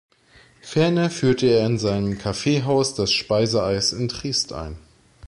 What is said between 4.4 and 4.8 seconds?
ein.